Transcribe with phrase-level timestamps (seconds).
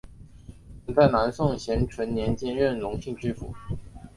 [0.87, 3.53] 曾在南宋咸淳年间任隆兴知府。